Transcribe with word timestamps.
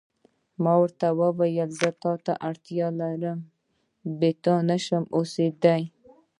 ما 0.63 0.73
ورته 0.81 1.07
وویل: 1.21 1.69
زه 1.79 1.89
تا 2.03 2.13
ته 2.25 2.33
اړتیا 2.47 2.87
لرم، 2.99 3.39
بې 4.19 4.31
تا 4.43 4.55
نه 4.69 4.77
شم 4.85 5.03
اوسېدای. 5.17 5.81